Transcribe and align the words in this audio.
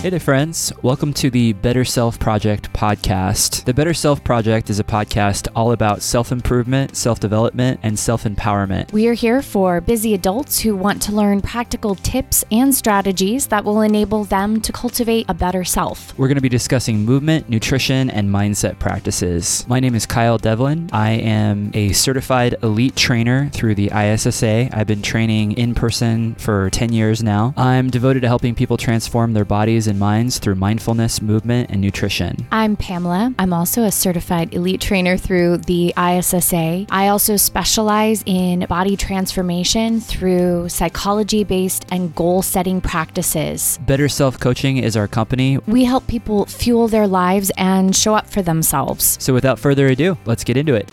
Hey 0.00 0.08
there, 0.08 0.18
friends. 0.18 0.72
Welcome 0.80 1.12
to 1.12 1.28
the 1.28 1.52
Better 1.52 1.84
Self 1.84 2.18
Project 2.18 2.72
podcast. 2.72 3.64
The 3.64 3.74
Better 3.74 3.92
Self 3.92 4.24
Project 4.24 4.70
is 4.70 4.80
a 4.80 4.82
podcast 4.82 5.46
all 5.54 5.72
about 5.72 6.00
self 6.00 6.32
improvement, 6.32 6.96
self 6.96 7.20
development, 7.20 7.80
and 7.82 7.98
self 7.98 8.24
empowerment. 8.24 8.94
We 8.94 9.08
are 9.08 9.12
here 9.12 9.42
for 9.42 9.82
busy 9.82 10.14
adults 10.14 10.60
who 10.60 10.74
want 10.74 11.02
to 11.02 11.12
learn 11.12 11.42
practical 11.42 11.96
tips 11.96 12.46
and 12.50 12.74
strategies 12.74 13.48
that 13.48 13.62
will 13.62 13.82
enable 13.82 14.24
them 14.24 14.62
to 14.62 14.72
cultivate 14.72 15.26
a 15.28 15.34
better 15.34 15.64
self. 15.64 16.16
We're 16.18 16.28
going 16.28 16.36
to 16.36 16.40
be 16.40 16.48
discussing 16.48 17.04
movement, 17.04 17.50
nutrition, 17.50 18.08
and 18.08 18.30
mindset 18.30 18.78
practices. 18.78 19.66
My 19.68 19.80
name 19.80 19.94
is 19.94 20.06
Kyle 20.06 20.38
Devlin. 20.38 20.88
I 20.94 21.10
am 21.10 21.72
a 21.74 21.92
certified 21.92 22.54
elite 22.62 22.96
trainer 22.96 23.50
through 23.50 23.74
the 23.74 23.90
ISSA. 23.94 24.70
I've 24.72 24.86
been 24.86 25.02
training 25.02 25.52
in 25.58 25.74
person 25.74 26.36
for 26.36 26.70
10 26.70 26.90
years 26.94 27.22
now. 27.22 27.52
I'm 27.58 27.90
devoted 27.90 28.20
to 28.20 28.28
helping 28.28 28.54
people 28.54 28.78
transform 28.78 29.34
their 29.34 29.44
bodies 29.44 29.89
and 29.90 29.98
minds 29.98 30.38
through 30.38 30.54
mindfulness, 30.54 31.20
movement, 31.20 31.68
and 31.70 31.82
nutrition. 31.82 32.46
I'm 32.50 32.76
Pamela. 32.76 33.34
I'm 33.38 33.52
also 33.52 33.82
a 33.82 33.92
certified 33.92 34.54
elite 34.54 34.80
trainer 34.80 35.18
through 35.18 35.58
the 35.58 35.92
ISSA. 35.98 36.86
I 36.88 37.08
also 37.08 37.36
specialize 37.36 38.22
in 38.24 38.64
body 38.66 38.96
transformation 38.96 40.00
through 40.00 40.70
psychology 40.70 41.44
based 41.44 41.84
and 41.90 42.14
goal 42.14 42.40
setting 42.40 42.80
practices. 42.80 43.78
Better 43.86 44.08
Self 44.08 44.40
Coaching 44.40 44.78
is 44.78 44.96
our 44.96 45.08
company. 45.08 45.58
We 45.66 45.84
help 45.84 46.06
people 46.06 46.46
fuel 46.46 46.88
their 46.88 47.06
lives 47.06 47.50
and 47.58 47.94
show 47.94 48.14
up 48.14 48.30
for 48.30 48.40
themselves. 48.40 49.18
So 49.20 49.34
without 49.34 49.58
further 49.58 49.88
ado, 49.88 50.16
let's 50.24 50.44
get 50.44 50.56
into 50.56 50.74
it. 50.74 50.90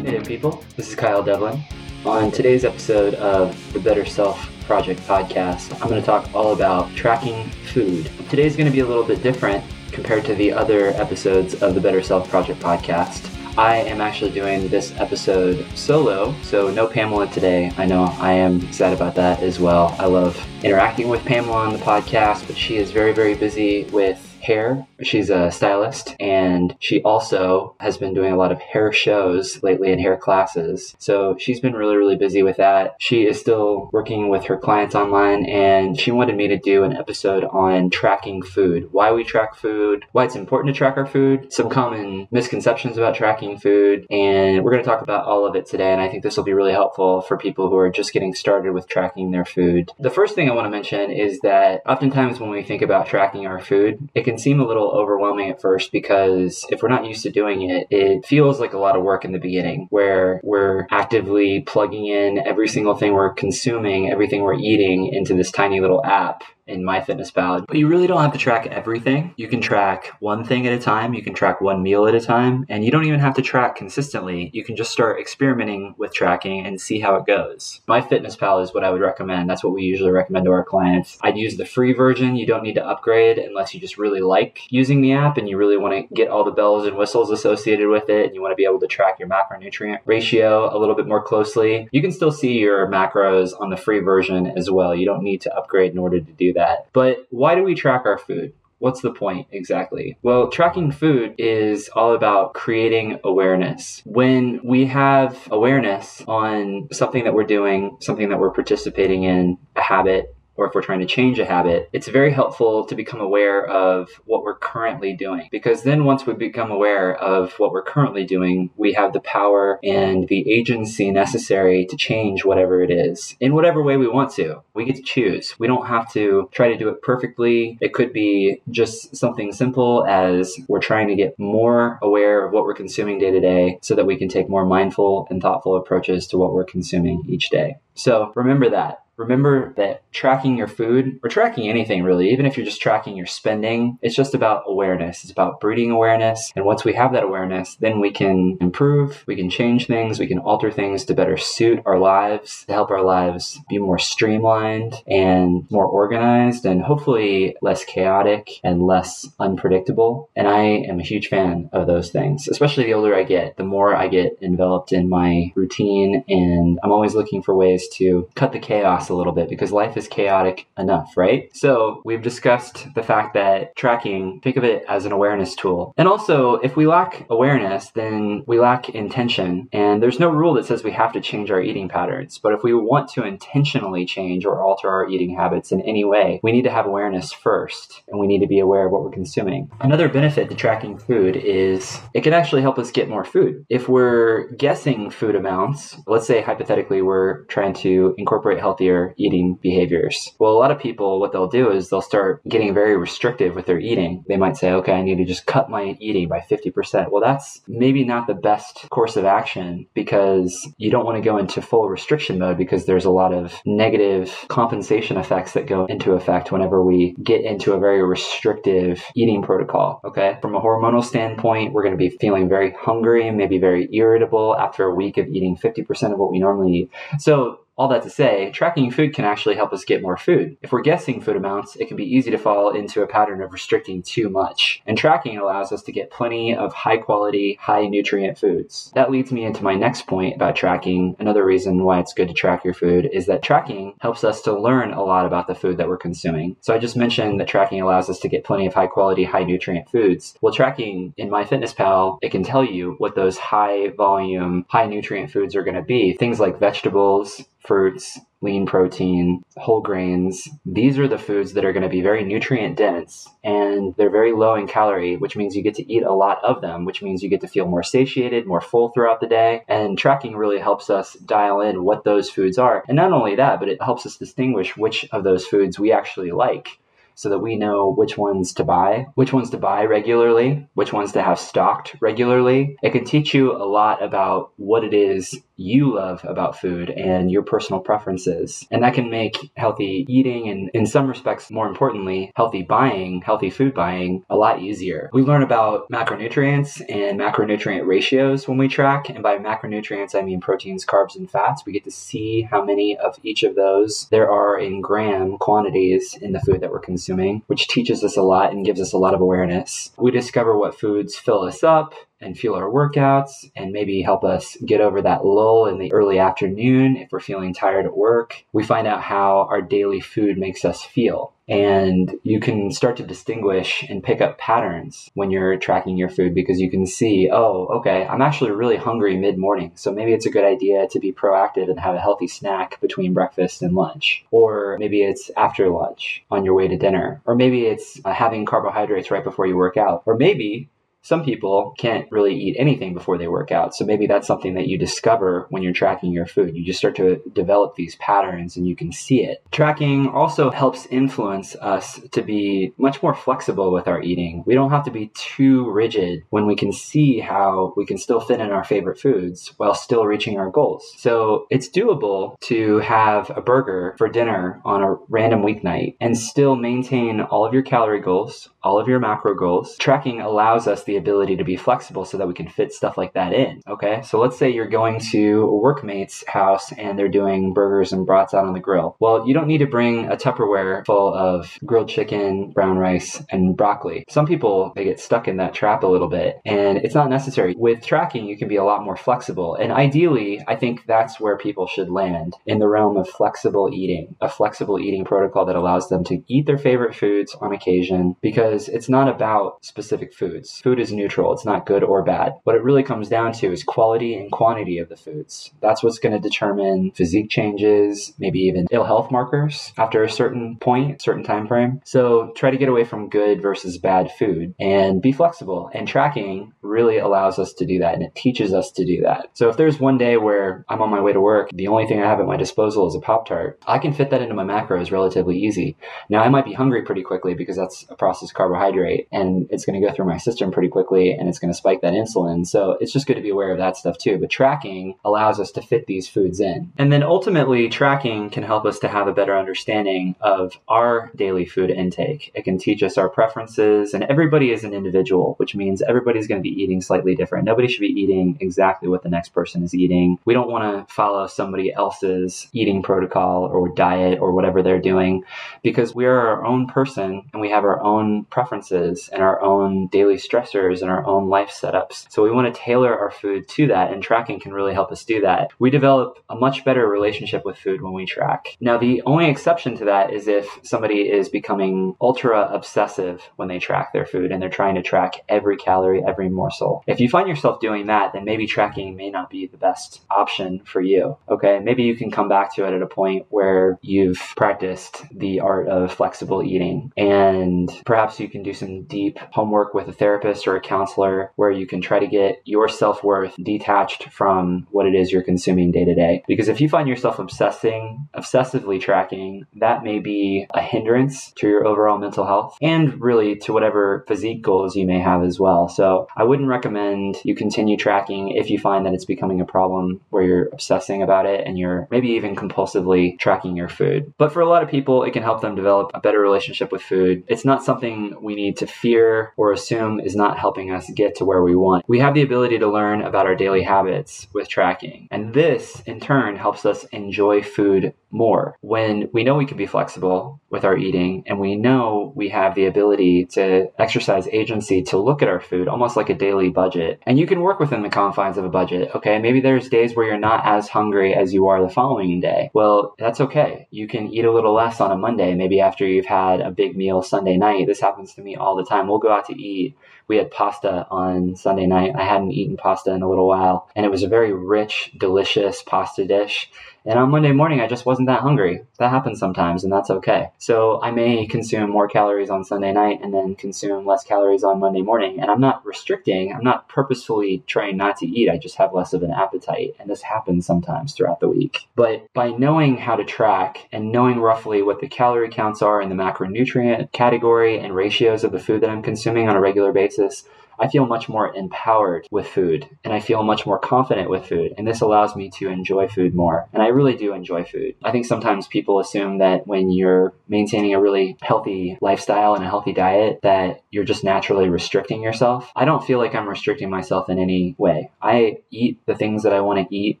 Hey 0.04 0.20
people. 0.20 0.64
This 0.76 0.88
is 0.88 0.96
Kyle 0.96 1.22
Devlin. 1.22 1.62
On 2.04 2.32
today's 2.32 2.64
episode 2.64 3.14
of 3.14 3.72
the 3.72 3.78
Better 3.78 4.04
Self 4.04 4.50
Project 4.66 4.98
podcast, 5.02 5.72
I'm 5.80 5.88
going 5.88 6.00
to 6.00 6.04
talk 6.04 6.28
all 6.34 6.52
about 6.52 6.92
tracking 6.96 7.48
food. 7.72 8.10
Today's 8.28 8.56
going 8.56 8.66
to 8.66 8.72
be 8.72 8.80
a 8.80 8.86
little 8.86 9.04
bit 9.04 9.22
different 9.22 9.64
compared 9.92 10.24
to 10.24 10.34
the 10.34 10.52
other 10.52 10.88
episodes 10.88 11.62
of 11.62 11.76
the 11.76 11.80
Better 11.80 12.02
Self 12.02 12.28
Project 12.28 12.60
podcast. 12.60 13.30
I 13.56 13.76
am 13.76 14.00
actually 14.00 14.32
doing 14.32 14.66
this 14.66 14.92
episode 14.98 15.64
solo, 15.76 16.34
so 16.42 16.72
no 16.72 16.88
Pamela 16.88 17.28
today. 17.28 17.70
I 17.76 17.86
know 17.86 18.04
I 18.18 18.32
am 18.32 18.72
sad 18.72 18.92
about 18.92 19.14
that 19.14 19.40
as 19.40 19.60
well. 19.60 19.94
I 20.00 20.06
love 20.06 20.44
interacting 20.64 21.08
with 21.08 21.24
Pamela 21.24 21.66
on 21.66 21.72
the 21.72 21.78
podcast, 21.78 22.48
but 22.48 22.56
she 22.56 22.78
is 22.78 22.90
very, 22.90 23.12
very 23.12 23.34
busy 23.34 23.84
with 23.92 24.31
hair. 24.42 24.86
She's 25.02 25.30
a 25.30 25.50
stylist 25.50 26.16
and 26.20 26.76
she 26.78 27.02
also 27.02 27.74
has 27.80 27.96
been 27.96 28.14
doing 28.14 28.32
a 28.32 28.36
lot 28.36 28.52
of 28.52 28.60
hair 28.60 28.92
shows 28.92 29.62
lately 29.62 29.92
and 29.92 30.00
hair 30.00 30.16
classes. 30.16 30.94
So 30.98 31.36
she's 31.38 31.60
been 31.60 31.74
really, 31.74 31.96
really 31.96 32.16
busy 32.16 32.42
with 32.42 32.56
that. 32.58 32.96
She 32.98 33.26
is 33.26 33.40
still 33.40 33.90
working 33.92 34.28
with 34.28 34.44
her 34.44 34.56
clients 34.56 34.94
online 34.94 35.46
and 35.46 35.98
she 35.98 36.10
wanted 36.10 36.36
me 36.36 36.48
to 36.48 36.58
do 36.58 36.84
an 36.84 36.96
episode 36.96 37.44
on 37.44 37.90
tracking 37.90 38.42
food, 38.42 38.88
why 38.92 39.12
we 39.12 39.24
track 39.24 39.54
food, 39.54 40.04
why 40.12 40.24
it's 40.24 40.36
important 40.36 40.74
to 40.74 40.78
track 40.78 40.96
our 40.96 41.06
food, 41.06 41.52
some 41.52 41.68
common 41.68 42.28
misconceptions 42.30 42.96
about 42.96 43.14
tracking 43.14 43.58
food, 43.58 44.06
and 44.10 44.62
we're 44.62 44.70
going 44.70 44.82
to 44.82 44.88
talk 44.88 45.02
about 45.02 45.24
all 45.24 45.46
of 45.46 45.56
it 45.56 45.66
today. 45.66 45.92
And 45.92 46.00
I 46.00 46.08
think 46.08 46.22
this 46.22 46.36
will 46.36 46.44
be 46.44 46.52
really 46.52 46.72
helpful 46.72 47.22
for 47.22 47.36
people 47.36 47.68
who 47.68 47.76
are 47.76 47.90
just 47.90 48.12
getting 48.12 48.34
started 48.34 48.72
with 48.72 48.88
tracking 48.88 49.30
their 49.30 49.44
food. 49.44 49.90
The 49.98 50.10
first 50.10 50.34
thing 50.34 50.50
I 50.50 50.54
want 50.54 50.66
to 50.66 50.70
mention 50.70 51.10
is 51.10 51.40
that 51.40 51.82
oftentimes 51.86 52.40
when 52.40 52.50
we 52.50 52.62
think 52.62 52.82
about 52.82 53.06
tracking 53.06 53.46
our 53.46 53.60
food, 53.60 54.08
it 54.14 54.24
can 54.24 54.31
can 54.32 54.38
seem 54.38 54.60
a 54.60 54.66
little 54.66 54.90
overwhelming 54.90 55.50
at 55.50 55.60
first 55.60 55.92
because 55.92 56.64
if 56.70 56.82
we're 56.82 56.88
not 56.88 57.04
used 57.04 57.22
to 57.22 57.30
doing 57.30 57.68
it, 57.68 57.86
it 57.90 58.24
feels 58.24 58.58
like 58.58 58.72
a 58.72 58.78
lot 58.78 58.96
of 58.96 59.02
work 59.02 59.26
in 59.26 59.32
the 59.32 59.38
beginning 59.38 59.86
where 59.90 60.40
we're 60.42 60.86
actively 60.90 61.60
plugging 61.60 62.06
in 62.06 62.38
every 62.38 62.66
single 62.66 62.94
thing 62.94 63.12
we're 63.12 63.34
consuming, 63.34 64.10
everything 64.10 64.40
we're 64.40 64.54
eating 64.54 65.08
into 65.08 65.34
this 65.34 65.50
tiny 65.50 65.80
little 65.80 66.02
app 66.04 66.44
in 66.72 66.82
MyFitnessPal. 66.82 67.66
But 67.66 67.76
you 67.76 67.86
really 67.86 68.06
don't 68.06 68.22
have 68.22 68.32
to 68.32 68.38
track 68.38 68.66
everything. 68.66 69.34
You 69.36 69.48
can 69.48 69.60
track 69.60 70.16
one 70.20 70.44
thing 70.44 70.66
at 70.66 70.72
a 70.72 70.78
time. 70.78 71.14
You 71.14 71.22
can 71.22 71.34
track 71.34 71.60
one 71.60 71.82
meal 71.82 72.06
at 72.06 72.14
a 72.14 72.20
time. 72.20 72.66
And 72.68 72.84
you 72.84 72.90
don't 72.90 73.04
even 73.04 73.20
have 73.20 73.34
to 73.34 73.42
track 73.42 73.76
consistently. 73.76 74.50
You 74.52 74.64
can 74.64 74.76
just 74.76 74.90
start 74.90 75.20
experimenting 75.20 75.94
with 75.98 76.14
tracking 76.14 76.66
and 76.66 76.80
see 76.80 77.00
how 77.00 77.16
it 77.16 77.26
goes. 77.26 77.80
MyFitnessPal 77.88 78.62
is 78.62 78.74
what 78.74 78.84
I 78.84 78.90
would 78.90 79.00
recommend. 79.00 79.48
That's 79.48 79.64
what 79.64 79.74
we 79.74 79.82
usually 79.82 80.10
recommend 80.10 80.46
to 80.46 80.52
our 80.52 80.64
clients. 80.64 81.18
I'd 81.20 81.36
use 81.36 81.56
the 81.56 81.66
free 81.66 81.92
version. 81.92 82.36
You 82.36 82.46
don't 82.46 82.62
need 82.62 82.74
to 82.74 82.86
upgrade 82.86 83.38
unless 83.38 83.74
you 83.74 83.80
just 83.80 83.98
really 83.98 84.20
like 84.20 84.60
using 84.70 85.02
the 85.02 85.12
app 85.12 85.36
and 85.36 85.48
you 85.48 85.56
really 85.56 85.76
want 85.76 85.94
to 85.94 86.14
get 86.14 86.28
all 86.28 86.44
the 86.44 86.50
bells 86.50 86.86
and 86.86 86.96
whistles 86.96 87.30
associated 87.30 87.88
with 87.88 88.08
it 88.08 88.26
and 88.26 88.34
you 88.34 88.40
want 88.40 88.52
to 88.52 88.56
be 88.56 88.64
able 88.64 88.80
to 88.80 88.86
track 88.86 89.18
your 89.18 89.28
macronutrient 89.28 89.98
ratio 90.04 90.74
a 90.74 90.78
little 90.78 90.94
bit 90.94 91.06
more 91.06 91.22
closely. 91.22 91.88
You 91.92 92.00
can 92.00 92.12
still 92.12 92.32
see 92.32 92.58
your 92.58 92.86
macros 92.86 93.52
on 93.58 93.70
the 93.70 93.76
free 93.76 94.00
version 94.00 94.46
as 94.56 94.70
well. 94.70 94.94
You 94.94 95.06
don't 95.06 95.22
need 95.22 95.40
to 95.42 95.54
upgrade 95.54 95.92
in 95.92 95.98
order 95.98 96.20
to 96.20 96.32
do 96.32 96.52
that. 96.54 96.61
But 96.92 97.26
why 97.30 97.54
do 97.54 97.62
we 97.62 97.74
track 97.74 98.02
our 98.04 98.18
food? 98.18 98.52
What's 98.78 99.00
the 99.00 99.12
point 99.12 99.46
exactly? 99.52 100.18
Well, 100.22 100.48
tracking 100.50 100.90
food 100.90 101.36
is 101.38 101.88
all 101.94 102.16
about 102.16 102.54
creating 102.54 103.20
awareness. 103.22 104.02
When 104.04 104.60
we 104.64 104.86
have 104.86 105.38
awareness 105.52 106.20
on 106.26 106.88
something 106.90 107.22
that 107.22 107.32
we're 107.32 107.44
doing, 107.44 107.96
something 108.00 108.28
that 108.30 108.40
we're 108.40 108.50
participating 108.50 109.22
in, 109.22 109.56
a 109.76 109.82
habit, 109.82 110.34
or 110.56 110.66
if 110.66 110.74
we're 110.74 110.82
trying 110.82 111.00
to 111.00 111.06
change 111.06 111.38
a 111.38 111.44
habit, 111.44 111.88
it's 111.92 112.08
very 112.08 112.32
helpful 112.32 112.84
to 112.86 112.94
become 112.94 113.20
aware 113.20 113.64
of 113.66 114.10
what 114.24 114.42
we're 114.42 114.56
currently 114.56 115.14
doing. 115.14 115.48
Because 115.50 115.82
then 115.82 116.04
once 116.04 116.26
we 116.26 116.34
become 116.34 116.70
aware 116.70 117.14
of 117.14 117.52
what 117.58 117.72
we're 117.72 117.82
currently 117.82 118.24
doing, 118.24 118.70
we 118.76 118.92
have 118.92 119.12
the 119.12 119.20
power 119.20 119.78
and 119.82 120.28
the 120.28 120.50
agency 120.52 121.10
necessary 121.10 121.86
to 121.86 121.96
change 121.96 122.44
whatever 122.44 122.82
it 122.82 122.90
is 122.90 123.36
in 123.40 123.54
whatever 123.54 123.82
way 123.82 123.96
we 123.96 124.08
want 124.08 124.32
to. 124.32 124.62
We 124.74 124.84
get 124.84 124.96
to 124.96 125.02
choose. 125.02 125.58
We 125.58 125.66
don't 125.66 125.86
have 125.86 126.10
to 126.12 126.48
try 126.52 126.68
to 126.68 126.78
do 126.78 126.88
it 126.88 127.02
perfectly. 127.02 127.78
It 127.80 127.94
could 127.94 128.12
be 128.12 128.60
just 128.70 129.16
something 129.16 129.52
simple 129.52 130.06
as 130.06 130.56
we're 130.68 130.80
trying 130.80 131.08
to 131.08 131.14
get 131.14 131.38
more 131.38 131.98
aware 132.02 132.44
of 132.44 132.52
what 132.52 132.64
we're 132.64 132.74
consuming 132.74 133.18
day 133.18 133.30
to 133.30 133.40
day 133.40 133.78
so 133.82 133.94
that 133.94 134.06
we 134.06 134.16
can 134.16 134.28
take 134.28 134.48
more 134.48 134.64
mindful 134.64 135.26
and 135.30 135.40
thoughtful 135.40 135.76
approaches 135.76 136.26
to 136.28 136.38
what 136.38 136.52
we're 136.52 136.64
consuming 136.64 137.22
each 137.28 137.50
day. 137.50 137.76
So 137.94 138.32
remember 138.34 138.70
that 138.70 139.02
remember 139.16 139.72
that 139.74 140.02
tracking 140.12 140.56
your 140.56 140.68
food 140.68 141.18
or 141.22 141.28
tracking 141.28 141.68
anything 141.68 142.02
really, 142.02 142.30
even 142.30 142.46
if 142.46 142.56
you're 142.56 142.66
just 142.66 142.80
tracking 142.80 143.16
your 143.16 143.26
spending, 143.26 143.98
it's 144.02 144.14
just 144.14 144.34
about 144.34 144.64
awareness. 144.66 145.22
It's 145.22 145.32
about 145.32 145.60
breeding 145.60 145.90
awareness. 145.90 146.52
And 146.56 146.64
once 146.64 146.84
we 146.84 146.92
have 146.94 147.12
that 147.12 147.22
awareness, 147.22 147.76
then 147.76 148.00
we 148.00 148.10
can 148.10 148.58
improve, 148.60 149.24
we 149.26 149.36
can 149.36 149.50
change 149.50 149.86
things, 149.86 150.18
we 150.18 150.26
can 150.26 150.38
alter 150.38 150.70
things 150.70 151.04
to 151.06 151.14
better 151.14 151.36
suit 151.36 151.82
our 151.86 151.98
lives, 151.98 152.64
to 152.66 152.72
help 152.72 152.90
our 152.90 153.02
lives 153.02 153.60
be 153.68 153.78
more 153.78 153.98
streamlined 153.98 155.02
and 155.06 155.66
more 155.70 155.86
organized 155.86 156.66
and 156.66 156.82
hopefully 156.82 157.56
less 157.62 157.84
chaotic 157.84 158.60
and 158.64 158.86
less 158.86 159.28
unpredictable. 159.38 160.30
And 160.36 160.48
I 160.48 160.62
am 160.62 161.00
a 161.00 161.04
huge 161.04 161.28
fan 161.28 161.70
of 161.72 161.86
those 161.86 162.10
things, 162.10 162.48
especially 162.48 162.84
the 162.84 162.94
older 162.94 163.14
I 163.14 163.24
get, 163.24 163.56
the 163.56 163.64
more 163.64 163.94
I 163.94 164.08
get 164.08 164.38
enveloped 164.42 164.92
in 164.92 165.08
my 165.08 165.52
routine. 165.54 166.24
And 166.28 166.78
I'm 166.82 166.92
always 166.92 167.14
looking 167.14 167.42
for 167.42 167.54
ways 167.54 167.81
to 167.88 168.28
cut 168.34 168.52
the 168.52 168.58
chaos 168.58 169.08
a 169.08 169.14
little 169.14 169.32
bit 169.32 169.48
because 169.48 169.72
life 169.72 169.96
is 169.96 170.08
chaotic 170.08 170.66
enough, 170.78 171.16
right? 171.16 171.54
So 171.54 172.02
we've 172.04 172.22
discussed 172.22 172.86
the 172.94 173.02
fact 173.02 173.34
that 173.34 173.74
tracking, 173.76 174.40
think 174.40 174.56
of 174.56 174.64
it 174.64 174.84
as 174.88 175.04
an 175.04 175.12
awareness 175.12 175.54
tool. 175.54 175.94
And 175.96 176.08
also, 176.08 176.54
if 176.56 176.76
we 176.76 176.86
lack 176.86 177.26
awareness, 177.30 177.90
then 177.90 178.44
we 178.46 178.60
lack 178.60 178.90
intention. 178.90 179.68
And 179.72 180.02
there's 180.02 180.20
no 180.20 180.30
rule 180.30 180.54
that 180.54 180.66
says 180.66 180.84
we 180.84 180.92
have 180.92 181.12
to 181.12 181.20
change 181.20 181.50
our 181.50 181.62
eating 181.62 181.88
patterns. 181.88 182.38
But 182.38 182.52
if 182.52 182.62
we 182.62 182.74
want 182.74 183.08
to 183.10 183.24
intentionally 183.24 184.04
change 184.04 184.44
or 184.44 184.62
alter 184.62 184.88
our 184.88 185.08
eating 185.08 185.34
habits 185.34 185.72
in 185.72 185.80
any 185.82 186.04
way, 186.04 186.40
we 186.42 186.52
need 186.52 186.62
to 186.62 186.70
have 186.70 186.86
awareness 186.86 187.32
first 187.32 188.02
and 188.08 188.20
we 188.20 188.26
need 188.26 188.40
to 188.40 188.46
be 188.46 188.58
aware 188.58 188.86
of 188.86 188.92
what 188.92 189.02
we're 189.02 189.10
consuming. 189.10 189.70
Another 189.80 190.08
benefit 190.08 190.48
to 190.48 190.54
tracking 190.54 190.98
food 190.98 191.36
is 191.36 192.00
it 192.14 192.22
can 192.22 192.32
actually 192.32 192.62
help 192.62 192.78
us 192.78 192.90
get 192.90 193.08
more 193.08 193.24
food. 193.24 193.64
If 193.68 193.88
we're 193.88 194.50
guessing 194.52 195.10
food 195.10 195.34
amounts, 195.34 195.96
let's 196.06 196.26
say 196.26 196.40
hypothetically 196.40 197.02
we're 197.02 197.44
trying 197.44 197.71
to 197.74 198.14
incorporate 198.18 198.58
healthier 198.58 199.14
eating 199.16 199.58
behaviors. 199.60 200.32
Well, 200.38 200.52
a 200.52 200.58
lot 200.58 200.70
of 200.70 200.78
people, 200.78 201.20
what 201.20 201.32
they'll 201.32 201.48
do 201.48 201.70
is 201.70 201.88
they'll 201.88 202.02
start 202.02 202.42
getting 202.48 202.74
very 202.74 202.96
restrictive 202.96 203.54
with 203.54 203.66
their 203.66 203.78
eating. 203.78 204.24
They 204.28 204.36
might 204.36 204.56
say, 204.56 204.72
okay, 204.72 204.92
I 204.92 205.02
need 205.02 205.18
to 205.18 205.24
just 205.24 205.46
cut 205.46 205.70
my 205.70 205.96
eating 206.00 206.28
by 206.28 206.40
50%. 206.40 207.10
Well, 207.10 207.22
that's 207.22 207.62
maybe 207.66 208.04
not 208.04 208.26
the 208.26 208.34
best 208.34 208.88
course 208.90 209.16
of 209.16 209.24
action 209.24 209.86
because 209.94 210.68
you 210.76 210.90
don't 210.90 211.04
want 211.04 211.16
to 211.16 211.22
go 211.22 211.38
into 211.38 211.62
full 211.62 211.88
restriction 211.88 212.38
mode 212.38 212.58
because 212.58 212.86
there's 212.86 213.04
a 213.04 213.10
lot 213.10 213.32
of 213.32 213.60
negative 213.64 214.46
compensation 214.48 215.16
effects 215.16 215.52
that 215.52 215.66
go 215.66 215.86
into 215.86 216.12
effect 216.12 216.52
whenever 216.52 216.84
we 216.84 217.14
get 217.22 217.44
into 217.44 217.72
a 217.72 217.78
very 217.78 218.02
restrictive 218.02 219.02
eating 219.14 219.42
protocol. 219.42 220.00
Okay. 220.04 220.38
From 220.40 220.54
a 220.54 220.60
hormonal 220.60 221.04
standpoint, 221.04 221.72
we're 221.72 221.82
going 221.82 221.94
to 221.94 221.98
be 221.98 222.10
feeling 222.10 222.48
very 222.48 222.72
hungry, 222.72 223.30
maybe 223.30 223.58
very 223.58 223.88
irritable 223.92 224.56
after 224.56 224.84
a 224.84 224.94
week 224.94 225.18
of 225.18 225.28
eating 225.28 225.56
50% 225.56 226.12
of 226.12 226.18
what 226.18 226.30
we 226.30 226.38
normally 226.38 226.72
eat. 226.72 226.90
So 227.18 227.60
all 227.76 227.88
that 227.88 228.02
to 228.02 228.10
say, 228.10 228.50
tracking 228.52 228.90
food 228.90 229.14
can 229.14 229.24
actually 229.24 229.54
help 229.54 229.72
us 229.72 229.84
get 229.84 230.02
more 230.02 230.16
food. 230.16 230.56
If 230.62 230.72
we're 230.72 230.82
guessing 230.82 231.20
food 231.20 231.36
amounts, 231.36 231.76
it 231.76 231.88
can 231.88 231.96
be 231.96 232.04
easy 232.04 232.30
to 232.30 232.38
fall 232.38 232.70
into 232.70 233.02
a 233.02 233.06
pattern 233.06 233.42
of 233.42 233.52
restricting 233.52 234.02
too 234.02 234.28
much. 234.28 234.82
And 234.86 234.98
tracking 234.98 235.38
allows 235.38 235.72
us 235.72 235.82
to 235.84 235.92
get 235.92 236.10
plenty 236.10 236.54
of 236.54 236.72
high 236.72 236.98
quality, 236.98 237.58
high 237.60 237.86
nutrient 237.86 238.38
foods. 238.38 238.92
That 238.94 239.10
leads 239.10 239.32
me 239.32 239.44
into 239.44 239.64
my 239.64 239.74
next 239.74 240.06
point 240.06 240.36
about 240.36 240.56
tracking. 240.56 241.16
Another 241.18 241.44
reason 241.44 241.84
why 241.84 241.98
it's 241.98 242.14
good 242.14 242.28
to 242.28 242.34
track 242.34 242.64
your 242.64 242.74
food 242.74 243.08
is 243.12 243.26
that 243.26 243.42
tracking 243.42 243.94
helps 244.00 244.22
us 244.24 244.42
to 244.42 244.58
learn 244.58 244.92
a 244.92 245.02
lot 245.02 245.26
about 245.26 245.46
the 245.46 245.54
food 245.54 245.78
that 245.78 245.88
we're 245.88 245.96
consuming. 245.96 246.56
So 246.60 246.74
I 246.74 246.78
just 246.78 246.96
mentioned 246.96 247.40
that 247.40 247.48
tracking 247.48 247.80
allows 247.80 248.10
us 248.10 248.18
to 248.20 248.28
get 248.28 248.44
plenty 248.44 248.66
of 248.66 248.74
high 248.74 248.86
quality, 248.86 249.24
high 249.24 249.44
nutrient 249.44 249.88
foods. 249.88 250.36
Well, 250.40 250.52
tracking 250.52 251.14
in 251.16 251.30
MyFitnessPal, 251.30 252.18
it 252.20 252.30
can 252.30 252.42
tell 252.42 252.64
you 252.64 252.96
what 252.98 253.14
those 253.14 253.38
high 253.38 253.88
volume, 253.88 254.66
high 254.68 254.86
nutrient 254.86 255.30
foods 255.30 255.56
are 255.56 255.64
going 255.64 255.76
to 255.76 255.82
be. 255.82 256.14
Things 256.14 256.38
like 256.38 256.60
vegetables, 256.60 257.42
fruits, 257.64 258.18
lean 258.40 258.66
protein, 258.66 259.42
whole 259.56 259.80
grains. 259.80 260.48
These 260.66 260.98
are 260.98 261.08
the 261.08 261.18
foods 261.18 261.52
that 261.52 261.64
are 261.64 261.72
going 261.72 261.84
to 261.84 261.88
be 261.88 262.02
very 262.02 262.24
nutrient 262.24 262.76
dense 262.76 263.28
and 263.44 263.94
they're 263.96 264.10
very 264.10 264.32
low 264.32 264.56
in 264.56 264.66
calorie, 264.66 265.16
which 265.16 265.36
means 265.36 265.54
you 265.54 265.62
get 265.62 265.76
to 265.76 265.92
eat 265.92 266.02
a 266.02 266.12
lot 266.12 266.42
of 266.44 266.60
them, 266.60 266.84
which 266.84 267.02
means 267.02 267.22
you 267.22 267.30
get 267.30 267.40
to 267.42 267.48
feel 267.48 267.66
more 267.66 267.82
satiated, 267.82 268.46
more 268.46 268.60
full 268.60 268.90
throughout 268.90 269.20
the 269.20 269.28
day. 269.28 269.62
And 269.68 269.96
tracking 269.96 270.36
really 270.36 270.58
helps 270.58 270.90
us 270.90 271.14
dial 271.14 271.60
in 271.60 271.84
what 271.84 272.04
those 272.04 272.28
foods 272.28 272.58
are. 272.58 272.84
And 272.88 272.96
not 272.96 273.12
only 273.12 273.36
that, 273.36 273.60
but 273.60 273.68
it 273.68 273.82
helps 273.82 274.06
us 274.06 274.16
distinguish 274.16 274.76
which 274.76 275.06
of 275.12 275.24
those 275.24 275.46
foods 275.46 275.78
we 275.78 275.92
actually 275.92 276.32
like 276.32 276.78
so 277.22 277.28
that 277.28 277.38
we 277.38 277.54
know 277.54 277.88
which 277.88 278.18
ones 278.18 278.52
to 278.52 278.64
buy, 278.64 279.06
which 279.14 279.32
ones 279.32 279.48
to 279.50 279.56
buy 279.56 279.84
regularly, 279.84 280.66
which 280.74 280.92
ones 280.92 281.12
to 281.12 281.22
have 281.22 281.38
stocked 281.38 281.94
regularly. 282.00 282.76
It 282.82 282.90
can 282.90 283.04
teach 283.04 283.32
you 283.32 283.52
a 283.52 283.62
lot 283.62 284.02
about 284.02 284.50
what 284.56 284.82
it 284.82 284.92
is 284.92 285.40
you 285.62 285.94
love 285.94 286.24
about 286.24 286.58
food 286.58 286.90
and 286.90 287.30
your 287.30 287.42
personal 287.42 287.80
preferences. 287.80 288.66
And 288.70 288.82
that 288.82 288.94
can 288.94 289.10
make 289.10 289.36
healthy 289.56 290.04
eating 290.08 290.48
and, 290.48 290.70
in 290.74 290.86
some 290.86 291.06
respects, 291.06 291.50
more 291.50 291.68
importantly, 291.68 292.32
healthy 292.34 292.62
buying, 292.62 293.22
healthy 293.22 293.50
food 293.50 293.74
buying 293.74 294.24
a 294.28 294.36
lot 294.36 294.60
easier. 294.60 295.10
We 295.12 295.22
learn 295.22 295.42
about 295.42 295.88
macronutrients 295.90 296.82
and 296.88 297.20
macronutrient 297.20 297.86
ratios 297.86 298.48
when 298.48 298.58
we 298.58 298.68
track. 298.68 299.08
And 299.08 299.22
by 299.22 299.38
macronutrients, 299.38 300.14
I 300.14 300.22
mean 300.22 300.40
proteins, 300.40 300.84
carbs, 300.84 301.16
and 301.16 301.30
fats. 301.30 301.64
We 301.64 301.72
get 301.72 301.84
to 301.84 301.90
see 301.90 302.42
how 302.42 302.64
many 302.64 302.96
of 302.96 303.18
each 303.22 303.42
of 303.42 303.54
those 303.54 304.08
there 304.10 304.30
are 304.30 304.58
in 304.58 304.80
gram 304.80 305.38
quantities 305.38 306.14
in 306.20 306.32
the 306.32 306.40
food 306.40 306.60
that 306.60 306.70
we're 306.70 306.80
consuming, 306.80 307.11
which 307.46 307.68
teaches 307.68 308.02
us 308.04 308.16
a 308.16 308.22
lot 308.22 308.52
and 308.52 308.64
gives 308.64 308.80
us 308.80 308.92
a 308.92 308.98
lot 308.98 309.14
of 309.14 309.20
awareness. 309.20 309.90
We 309.98 310.10
discover 310.10 310.56
what 310.56 310.78
foods 310.78 311.16
fill 311.16 311.42
us 311.42 311.62
up 311.62 311.94
and 312.22 312.38
fuel 312.38 312.54
our 312.54 312.70
workouts 312.70 313.50
and 313.56 313.72
maybe 313.72 314.02
help 314.02 314.24
us 314.24 314.56
get 314.64 314.80
over 314.80 315.02
that 315.02 315.24
lull 315.24 315.66
in 315.66 315.78
the 315.78 315.92
early 315.92 316.18
afternoon 316.18 316.96
if 316.96 317.10
we're 317.12 317.20
feeling 317.20 317.52
tired 317.52 317.86
at 317.86 317.96
work. 317.96 318.44
We 318.52 318.64
find 318.64 318.86
out 318.86 319.02
how 319.02 319.46
our 319.50 319.60
daily 319.62 320.00
food 320.00 320.38
makes 320.38 320.64
us 320.64 320.82
feel. 320.82 321.34
And 321.48 322.14
you 322.22 322.40
can 322.40 322.70
start 322.70 322.96
to 322.98 323.02
distinguish 323.02 323.84
and 323.88 324.02
pick 324.02 324.20
up 324.20 324.38
patterns 324.38 325.10
when 325.14 325.30
you're 325.30 325.58
tracking 325.58 325.96
your 325.96 326.08
food 326.08 326.34
because 326.34 326.60
you 326.60 326.70
can 326.70 326.86
see, 326.86 327.28
oh, 327.30 327.66
okay, 327.78 328.06
I'm 328.06 328.22
actually 328.22 328.52
really 328.52 328.76
hungry 328.76 329.16
mid 329.16 329.36
morning. 329.38 329.72
So 329.74 329.92
maybe 329.92 330.12
it's 330.12 330.24
a 330.24 330.30
good 330.30 330.44
idea 330.44 330.86
to 330.88 331.00
be 331.00 331.12
proactive 331.12 331.68
and 331.68 331.80
have 331.80 331.96
a 331.96 332.00
healthy 332.00 332.28
snack 332.28 332.80
between 332.80 333.12
breakfast 333.12 333.60
and 333.60 333.74
lunch. 333.74 334.24
Or 334.30 334.76
maybe 334.78 335.02
it's 335.02 335.30
after 335.36 335.68
lunch 335.68 336.24
on 336.30 336.44
your 336.44 336.54
way 336.54 336.68
to 336.68 336.78
dinner. 336.78 337.20
Or 337.26 337.34
maybe 337.34 337.66
it's 337.66 338.00
uh, 338.04 338.12
having 338.12 338.46
carbohydrates 338.46 339.10
right 339.10 339.24
before 339.24 339.46
you 339.46 339.56
work 339.56 339.76
out. 339.76 340.04
Or 340.06 340.16
maybe 340.16 340.70
some 341.02 341.24
people 341.24 341.74
can't 341.78 342.10
really 342.10 342.34
eat 342.34 342.56
anything 342.58 342.94
before 342.94 343.18
they 343.18 343.28
work 343.28 343.50
out. 343.50 343.74
So 343.74 343.84
maybe 343.84 344.06
that's 344.06 344.26
something 344.26 344.54
that 344.54 344.68
you 344.68 344.78
discover 344.78 345.46
when 345.50 345.62
you're 345.62 345.72
tracking 345.72 346.12
your 346.12 346.26
food. 346.26 346.56
You 346.56 346.64
just 346.64 346.78
start 346.78 346.96
to 346.96 347.20
develop 347.32 347.74
these 347.74 347.96
patterns 347.96 348.56
and 348.56 348.66
you 348.66 348.76
can 348.76 348.92
see 348.92 349.24
it. 349.24 349.42
Tracking 349.50 350.08
also 350.08 350.50
helps 350.50 350.86
influence 350.86 351.56
us 351.56 352.00
to 352.12 352.22
be 352.22 352.72
much 352.78 353.02
more 353.02 353.14
flexible 353.14 353.72
with 353.72 353.88
our 353.88 354.00
eating. 354.00 354.44
We 354.46 354.54
don't 354.54 354.70
have 354.70 354.84
to 354.84 354.90
be 354.90 355.10
too 355.14 355.70
rigid 355.70 356.22
when 356.30 356.46
we 356.46 356.54
can 356.54 356.72
see 356.72 357.18
how 357.18 357.74
we 357.76 357.84
can 357.84 357.98
still 357.98 358.20
fit 358.20 358.40
in 358.40 358.50
our 358.50 358.64
favorite 358.64 359.00
foods 359.00 359.52
while 359.56 359.74
still 359.74 360.06
reaching 360.06 360.38
our 360.38 360.50
goals. 360.50 360.94
So 360.98 361.46
it's 361.50 361.68
doable 361.68 362.38
to 362.42 362.78
have 362.78 363.30
a 363.36 363.40
burger 363.40 363.94
for 363.98 364.08
dinner 364.08 364.60
on 364.64 364.82
a 364.82 364.96
random 365.08 365.42
weeknight 365.42 365.96
and 366.00 366.16
still 366.16 366.54
maintain 366.54 367.20
all 367.20 367.44
of 367.44 367.52
your 367.52 367.62
calorie 367.62 368.00
goals, 368.00 368.48
all 368.62 368.78
of 368.78 368.88
your 368.88 369.00
macro 369.00 369.34
goals. 369.34 369.76
Tracking 369.78 370.20
allows 370.20 370.66
us 370.66 370.84
the 370.84 370.96
ability 370.96 371.36
to 371.36 371.44
be 371.44 371.56
flexible 371.56 372.04
so 372.04 372.18
that 372.18 372.28
we 372.28 372.34
can 372.34 372.48
fit 372.48 372.72
stuff 372.72 372.96
like 372.96 373.14
that 373.14 373.32
in. 373.32 373.60
Okay. 373.68 374.02
So 374.02 374.20
let's 374.20 374.36
say 374.36 374.50
you're 374.50 374.68
going 374.68 375.00
to 375.10 375.42
a 375.42 375.56
workmate's 375.56 376.24
house 376.26 376.72
and 376.72 376.98
they're 376.98 377.08
doing 377.08 377.52
burgers 377.52 377.92
and 377.92 378.06
brats 378.06 378.34
out 378.34 378.44
on 378.44 378.52
the 378.52 378.60
grill. 378.60 378.96
Well, 379.00 379.26
you 379.26 379.34
don't 379.34 379.46
need 379.46 379.58
to 379.58 379.66
bring 379.66 380.10
a 380.10 380.16
Tupperware 380.16 380.84
full 380.86 381.14
of 381.14 381.58
grilled 381.64 381.88
chicken, 381.88 382.50
brown 382.50 382.78
rice, 382.78 383.22
and 383.30 383.56
broccoli. 383.56 384.04
Some 384.08 384.26
people, 384.26 384.72
they 384.74 384.84
get 384.84 385.00
stuck 385.00 385.28
in 385.28 385.38
that 385.38 385.54
trap 385.54 385.82
a 385.82 385.86
little 385.86 386.08
bit 386.08 386.40
and 386.44 386.78
it's 386.78 386.94
not 386.94 387.10
necessary. 387.10 387.54
With 387.56 387.84
tracking, 387.84 388.26
you 388.26 388.36
can 388.36 388.48
be 388.48 388.56
a 388.56 388.64
lot 388.64 388.84
more 388.84 388.96
flexible. 388.96 389.54
And 389.54 389.72
ideally, 389.72 390.42
I 390.46 390.56
think 390.56 390.86
that's 390.86 391.20
where 391.20 391.36
people 391.36 391.66
should 391.66 391.90
land 391.90 392.34
in 392.46 392.58
the 392.58 392.68
realm 392.68 392.96
of 392.96 393.08
flexible 393.08 393.70
eating, 393.72 394.16
a 394.20 394.28
flexible 394.28 394.78
eating 394.78 395.04
protocol 395.04 395.46
that 395.46 395.56
allows 395.56 395.88
them 395.88 396.04
to 396.04 396.22
eat 396.28 396.46
their 396.46 396.58
favorite 396.58 396.94
foods 396.94 397.34
on 397.40 397.52
occasion 397.52 398.16
because 398.20 398.51
it's 398.52 398.88
not 398.88 399.08
about 399.08 399.64
specific 399.64 400.12
foods. 400.14 400.60
Food 400.60 400.80
is 400.80 400.92
neutral. 400.92 401.32
It's 401.32 401.44
not 401.44 401.66
good 401.66 401.82
or 401.82 402.02
bad. 402.02 402.34
What 402.44 402.56
it 402.56 402.62
really 402.62 402.82
comes 402.82 403.08
down 403.08 403.32
to 403.34 403.52
is 403.52 403.62
quality 403.62 404.14
and 404.14 404.30
quantity 404.30 404.78
of 404.78 404.88
the 404.88 404.96
foods. 404.96 405.52
That's 405.60 405.82
what's 405.82 405.98
going 405.98 406.14
to 406.14 406.28
determine 406.28 406.92
physique 406.92 407.30
changes, 407.30 408.12
maybe 408.18 408.40
even 408.40 408.66
ill 408.70 408.84
health 408.84 409.10
markers 409.10 409.72
after 409.76 410.02
a 410.02 410.10
certain 410.10 410.56
point, 410.56 411.02
certain 411.02 411.24
time 411.24 411.46
frame. 411.46 411.80
So 411.84 412.32
try 412.36 412.50
to 412.50 412.56
get 412.56 412.68
away 412.68 412.84
from 412.84 413.08
good 413.08 413.42
versus 413.42 413.78
bad 413.78 414.10
food 414.18 414.54
and 414.58 415.02
be 415.02 415.12
flexible. 415.12 415.70
And 415.72 415.86
tracking 415.86 416.52
really 416.62 416.98
allows 416.98 417.38
us 417.38 417.52
to 417.54 417.66
do 417.66 417.78
that 417.80 417.94
and 417.94 418.02
it 418.02 418.14
teaches 418.14 418.52
us 418.52 418.70
to 418.72 418.84
do 418.84 419.02
that. 419.02 419.28
So 419.34 419.48
if 419.48 419.56
there's 419.56 419.80
one 419.80 419.98
day 419.98 420.16
where 420.16 420.64
I'm 420.68 420.82
on 420.82 420.90
my 420.90 421.00
way 421.00 421.12
to 421.12 421.20
work, 421.20 421.50
the 421.52 421.68
only 421.68 421.86
thing 421.86 422.02
I 422.02 422.08
have 422.08 422.20
at 422.20 422.26
my 422.26 422.36
disposal 422.36 422.88
is 422.88 422.94
a 422.94 423.00
Pop 423.00 423.26
Tart, 423.26 423.58
I 423.66 423.78
can 423.78 423.92
fit 423.92 424.10
that 424.10 424.22
into 424.22 424.34
my 424.34 424.44
macros 424.44 424.90
relatively 424.90 425.38
easy. 425.38 425.76
Now 426.08 426.22
I 426.22 426.28
might 426.28 426.44
be 426.44 426.52
hungry 426.52 426.82
pretty 426.82 427.02
quickly 427.02 427.34
because 427.34 427.56
that's 427.56 427.84
a 427.88 427.94
processed 427.94 428.34
carbohydrate 428.42 429.06
and 429.12 429.46
it's 429.50 429.64
going 429.64 429.80
to 429.80 429.86
go 429.86 429.94
through 429.94 430.06
my 430.06 430.18
system 430.18 430.50
pretty 430.50 430.68
quickly 430.68 431.12
and 431.12 431.28
it's 431.28 431.38
going 431.38 431.52
to 431.52 431.56
spike 431.56 431.80
that 431.80 431.92
insulin. 431.92 432.44
So 432.44 432.76
it's 432.80 432.92
just 432.92 433.06
good 433.06 433.14
to 433.14 433.22
be 433.22 433.30
aware 433.30 433.52
of 433.52 433.58
that 433.58 433.76
stuff 433.76 433.98
too. 433.98 434.18
But 434.18 434.30
tracking 434.30 434.96
allows 435.04 435.38
us 435.38 435.52
to 435.52 435.62
fit 435.62 435.86
these 435.86 436.08
foods 436.08 436.40
in. 436.40 436.72
And 436.76 436.92
then 436.92 437.02
ultimately, 437.04 437.68
tracking 437.68 438.30
can 438.30 438.42
help 438.42 438.66
us 438.66 438.80
to 438.80 438.88
have 438.88 439.06
a 439.06 439.12
better 439.12 439.36
understanding 439.36 440.16
of 440.20 440.58
our 440.68 441.12
daily 441.14 441.46
food 441.46 441.70
intake. 441.70 442.32
It 442.34 442.42
can 442.42 442.58
teach 442.58 442.82
us 442.82 442.98
our 442.98 443.08
preferences, 443.08 443.94
and 443.94 444.04
everybody 444.04 444.50
is 444.50 444.64
an 444.64 444.74
individual, 444.74 445.34
which 445.36 445.54
means 445.54 445.82
everybody's 445.82 446.26
going 446.26 446.40
to 446.40 446.48
be 446.48 446.62
eating 446.62 446.80
slightly 446.80 447.14
different. 447.14 447.44
Nobody 447.44 447.68
should 447.68 447.80
be 447.80 447.86
eating 447.88 448.36
exactly 448.40 448.88
what 448.88 449.02
the 449.02 449.08
next 449.08 449.30
person 449.30 449.62
is 449.62 449.74
eating. 449.74 450.18
We 450.24 450.34
don't 450.34 450.50
want 450.50 450.88
to 450.88 450.92
follow 450.92 451.26
somebody 451.26 451.72
else's 451.72 452.48
eating 452.52 452.82
protocol 452.82 453.44
or 453.44 453.68
diet 453.68 454.18
or 454.20 454.32
whatever 454.32 454.62
they're 454.62 454.80
doing 454.80 455.24
because 455.62 455.94
we 455.94 456.06
are 456.06 456.18
our 456.18 456.44
own 456.44 456.66
person 456.66 457.22
and 457.32 457.40
we 457.40 457.50
have 457.50 457.64
our 457.64 457.80
own 457.82 458.24
preferences 458.32 459.08
and 459.12 459.22
our 459.22 459.40
own 459.42 459.86
daily 459.88 460.16
stressors 460.16 460.80
and 460.80 460.90
our 460.90 461.06
own 461.06 461.28
life 461.28 461.50
setups. 461.50 462.10
So 462.10 462.22
we 462.22 462.30
want 462.30 462.52
to 462.52 462.60
tailor 462.60 462.98
our 462.98 463.10
food 463.10 463.46
to 463.48 463.68
that, 463.68 463.92
and 463.92 464.02
tracking 464.02 464.40
can 464.40 464.52
really 464.52 464.72
help 464.72 464.90
us 464.90 465.04
do 465.04 465.20
that. 465.20 465.50
We 465.58 465.70
develop 465.70 466.18
a 466.28 466.34
much 466.34 466.64
better 466.64 466.88
relationship 466.88 467.44
with 467.44 467.58
food 467.58 467.82
when 467.82 467.92
we 467.92 468.06
track. 468.06 468.56
Now, 468.60 468.78
the 468.78 469.02
only 469.06 469.28
exception 469.28 469.76
to 469.76 469.84
that 469.84 470.12
is 470.12 470.26
if 470.26 470.48
somebody 470.62 471.02
is 471.10 471.28
becoming 471.28 471.94
ultra 472.00 472.48
obsessive 472.52 473.22
when 473.36 473.48
they 473.48 473.58
track 473.58 473.92
their 473.92 474.06
food 474.06 474.32
and 474.32 474.40
they're 474.40 474.48
trying 474.48 474.76
to 474.76 474.82
track 474.82 475.22
every 475.28 475.56
calorie, 475.56 476.02
every 476.06 476.28
morsel. 476.28 476.82
If 476.86 477.00
you 477.00 477.08
find 477.08 477.28
yourself 477.28 477.60
doing 477.60 477.86
that, 477.86 478.14
then 478.14 478.24
maybe 478.24 478.46
tracking 478.46 478.96
may 478.96 479.10
not 479.10 479.28
be 479.28 479.46
the 479.46 479.58
best 479.58 480.00
option 480.10 480.62
for 480.64 480.80
you. 480.80 481.18
Okay, 481.28 481.60
maybe 481.60 481.82
you 481.82 481.96
can 481.96 482.10
come 482.10 482.28
back 482.28 482.54
to 482.54 482.66
it 482.66 482.74
at 482.74 482.82
a 482.82 482.86
point 482.86 483.26
where 483.28 483.78
you've 483.82 484.20
practiced 484.36 485.04
the 485.12 485.40
art 485.40 485.68
of 485.68 485.92
flexible 485.92 486.42
eating 486.42 486.92
and 486.96 487.70
perhaps 487.84 488.20
you 488.22 488.28
can 488.28 488.42
do 488.42 488.54
some 488.54 488.84
deep 488.84 489.18
homework 489.32 489.74
with 489.74 489.88
a 489.88 489.92
therapist 489.92 490.46
or 490.46 490.56
a 490.56 490.60
counselor 490.60 491.32
where 491.36 491.50
you 491.50 491.66
can 491.66 491.80
try 491.80 491.98
to 491.98 492.06
get 492.06 492.40
your 492.44 492.68
self 492.68 493.04
worth 493.04 493.34
detached 493.42 494.08
from 494.10 494.66
what 494.70 494.86
it 494.86 494.94
is 494.94 495.12
you're 495.12 495.22
consuming 495.22 495.70
day 495.72 495.84
to 495.84 495.94
day. 495.94 496.22
Because 496.26 496.48
if 496.48 496.60
you 496.60 496.68
find 496.68 496.88
yourself 496.88 497.18
obsessing, 497.18 498.08
obsessively 498.16 498.80
tracking, 498.80 499.46
that 499.56 499.84
may 499.84 499.98
be 499.98 500.46
a 500.54 500.62
hindrance 500.62 501.32
to 501.32 501.48
your 501.48 501.66
overall 501.66 501.98
mental 501.98 502.26
health 502.26 502.56
and 502.62 503.00
really 503.00 503.36
to 503.36 503.52
whatever 503.52 504.04
physique 504.08 504.42
goals 504.42 504.76
you 504.76 504.86
may 504.86 505.00
have 505.00 505.22
as 505.22 505.38
well. 505.38 505.68
So 505.68 506.06
I 506.16 506.24
wouldn't 506.24 506.48
recommend 506.48 507.16
you 507.24 507.34
continue 507.34 507.76
tracking 507.76 508.30
if 508.30 508.50
you 508.50 508.58
find 508.58 508.86
that 508.86 508.94
it's 508.94 509.04
becoming 509.04 509.40
a 509.40 509.44
problem 509.44 510.00
where 510.10 510.22
you're 510.22 510.48
obsessing 510.52 511.02
about 511.02 511.26
it 511.26 511.46
and 511.46 511.58
you're 511.58 511.88
maybe 511.90 512.08
even 512.10 512.36
compulsively 512.36 513.18
tracking 513.18 513.56
your 513.56 513.68
food. 513.68 514.12
But 514.18 514.32
for 514.32 514.40
a 514.40 514.48
lot 514.48 514.62
of 514.62 514.68
people, 514.68 515.02
it 515.02 515.12
can 515.12 515.22
help 515.22 515.40
them 515.40 515.54
develop 515.54 515.90
a 515.94 516.00
better 516.00 516.20
relationship 516.20 516.72
with 516.72 516.82
food. 516.82 517.24
It's 517.26 517.44
not 517.44 517.64
something 517.64 518.11
we 518.20 518.34
need 518.34 518.56
to 518.58 518.66
fear 518.66 519.32
or 519.36 519.52
assume 519.52 520.00
is 520.00 520.16
not 520.16 520.38
helping 520.38 520.72
us 520.72 520.90
get 520.90 521.16
to 521.16 521.24
where 521.24 521.42
we 521.42 521.54
want. 521.56 521.84
We 521.88 522.00
have 522.00 522.14
the 522.14 522.22
ability 522.22 522.58
to 522.58 522.70
learn 522.70 523.02
about 523.02 523.26
our 523.26 523.34
daily 523.34 523.62
habits 523.62 524.26
with 524.32 524.48
tracking, 524.48 525.08
and 525.10 525.32
this 525.32 525.82
in 525.86 526.00
turn 526.00 526.36
helps 526.36 526.66
us 526.66 526.84
enjoy 526.84 527.42
food 527.42 527.94
more. 528.12 528.56
When 528.60 529.08
we 529.12 529.24
know 529.24 529.34
we 529.34 529.46
can 529.46 529.56
be 529.56 529.66
flexible 529.66 530.40
with 530.50 530.64
our 530.64 530.76
eating 530.76 531.24
and 531.26 531.40
we 531.40 531.56
know 531.56 532.12
we 532.14 532.28
have 532.28 532.54
the 532.54 532.66
ability 532.66 533.24
to 533.32 533.68
exercise 533.78 534.28
agency 534.28 534.82
to 534.82 534.98
look 534.98 535.22
at 535.22 535.28
our 535.28 535.40
food 535.40 535.66
almost 535.66 535.96
like 535.96 536.10
a 536.10 536.14
daily 536.14 536.50
budget, 536.50 537.00
and 537.06 537.18
you 537.18 537.26
can 537.26 537.40
work 537.40 537.58
within 537.58 537.82
the 537.82 537.88
confines 537.88 538.36
of 538.36 538.44
a 538.44 538.50
budget, 538.50 538.90
okay? 538.94 539.18
Maybe 539.18 539.40
there's 539.40 539.68
days 539.68 539.96
where 539.96 540.06
you're 540.06 540.18
not 540.18 540.44
as 540.44 540.68
hungry 540.68 541.14
as 541.14 541.32
you 541.32 541.48
are 541.48 541.62
the 541.62 541.72
following 541.72 542.20
day. 542.20 542.50
Well, 542.52 542.94
that's 542.98 543.20
okay. 543.20 543.66
You 543.70 543.88
can 543.88 544.12
eat 544.12 544.24
a 544.24 544.32
little 544.32 544.54
less 544.54 544.80
on 544.80 544.92
a 544.92 544.96
Monday, 544.96 545.34
maybe 545.34 545.60
after 545.60 545.86
you've 545.86 546.06
had 546.06 546.40
a 546.40 546.50
big 546.50 546.76
meal 546.76 547.02
Sunday 547.02 547.36
night. 547.36 547.66
This 547.66 547.80
happens 547.80 548.14
to 548.14 548.22
me 548.22 548.36
all 548.36 548.56
the 548.56 548.64
time. 548.64 548.88
We'll 548.88 548.98
go 548.98 549.12
out 549.12 549.26
to 549.26 549.40
eat. 549.40 549.76
We 550.08 550.16
had 550.16 550.30
pasta 550.30 550.86
on 550.90 551.36
Sunday 551.36 551.66
night. 551.66 551.92
I 551.96 552.04
hadn't 552.04 552.32
eaten 552.32 552.56
pasta 552.56 552.92
in 552.92 553.02
a 553.02 553.08
little 553.08 553.28
while, 553.28 553.68
and 553.74 553.86
it 553.86 553.90
was 553.90 554.02
a 554.02 554.08
very 554.08 554.32
rich, 554.32 554.92
delicious 554.98 555.62
pasta 555.62 556.04
dish. 556.04 556.50
And 556.84 556.98
on 556.98 557.10
Monday 557.10 557.32
morning, 557.32 557.60
I 557.60 557.68
just 557.68 557.86
wasn't 557.86 558.08
that 558.08 558.20
hungry. 558.20 558.64
That 558.78 558.90
happens 558.90 559.18
sometimes, 559.18 559.62
and 559.62 559.72
that's 559.72 559.90
okay. 559.90 560.30
So 560.38 560.82
I 560.82 560.90
may 560.90 561.26
consume 561.26 561.70
more 561.70 561.88
calories 561.88 562.30
on 562.30 562.44
Sunday 562.44 562.72
night 562.72 563.00
and 563.02 563.14
then 563.14 563.36
consume 563.36 563.86
less 563.86 564.04
calories 564.04 564.42
on 564.42 564.58
Monday 564.58 564.82
morning. 564.82 565.20
And 565.20 565.30
I'm 565.30 565.40
not 565.40 565.64
restricting, 565.64 566.32
I'm 566.32 566.42
not 566.42 566.68
purposefully 566.68 567.44
trying 567.46 567.76
not 567.76 567.98
to 567.98 568.06
eat. 568.06 568.28
I 568.28 568.36
just 568.36 568.56
have 568.56 568.74
less 568.74 568.92
of 568.92 569.02
an 569.02 569.12
appetite. 569.12 569.74
And 569.78 569.88
this 569.88 570.02
happens 570.02 570.44
sometimes 570.44 570.92
throughout 570.92 571.20
the 571.20 571.28
week. 571.28 571.68
But 571.76 572.06
by 572.14 572.30
knowing 572.30 572.78
how 572.78 572.96
to 572.96 573.04
track 573.04 573.68
and 573.72 573.92
knowing 573.92 574.18
roughly 574.18 574.62
what 574.62 574.80
the 574.80 574.88
calorie 574.88 575.30
counts 575.30 575.62
are 575.62 575.80
in 575.80 575.88
the 575.88 575.94
macronutrient 575.94 576.92
category 576.92 577.58
and 577.58 577.74
ratios 577.74 578.24
of 578.24 578.32
the 578.32 578.40
food 578.40 578.62
that 578.62 578.70
I'm 578.70 578.82
consuming 578.82 579.28
on 579.28 579.36
a 579.36 579.40
regular 579.40 579.72
basis, 579.72 580.24
I 580.58 580.68
feel 580.68 580.86
much 580.86 581.08
more 581.08 581.34
empowered 581.34 582.06
with 582.10 582.26
food 582.26 582.68
and 582.84 582.92
I 582.92 583.00
feel 583.00 583.22
much 583.22 583.46
more 583.46 583.58
confident 583.58 584.10
with 584.10 584.26
food. 584.26 584.54
And 584.56 584.66
this 584.66 584.80
allows 584.80 585.16
me 585.16 585.30
to 585.38 585.48
enjoy 585.48 585.88
food 585.88 586.14
more. 586.14 586.48
And 586.52 586.62
I 586.62 586.68
really 586.68 586.96
do 586.96 587.12
enjoy 587.12 587.44
food. 587.44 587.74
I 587.82 587.90
think 587.90 588.06
sometimes 588.06 588.46
people 588.46 588.80
assume 588.80 589.18
that 589.18 589.46
when 589.46 589.70
you're 589.70 590.14
maintaining 590.28 590.74
a 590.74 590.80
really 590.80 591.16
healthy 591.20 591.78
lifestyle 591.80 592.34
and 592.34 592.44
a 592.44 592.48
healthy 592.48 592.72
diet, 592.72 593.20
that 593.22 593.62
you're 593.70 593.84
just 593.84 594.04
naturally 594.04 594.48
restricting 594.48 595.02
yourself. 595.02 595.50
I 595.56 595.64
don't 595.64 595.84
feel 595.84 595.98
like 595.98 596.14
I'm 596.14 596.28
restricting 596.28 596.70
myself 596.70 597.08
in 597.08 597.18
any 597.18 597.54
way. 597.58 597.90
I 598.00 598.38
eat 598.50 598.78
the 598.86 598.94
things 598.94 599.22
that 599.22 599.32
I 599.32 599.40
want 599.40 599.66
to 599.66 599.74
eat. 599.74 600.00